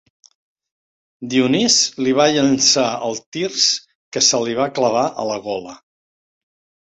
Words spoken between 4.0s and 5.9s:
que se li clavà a la gola.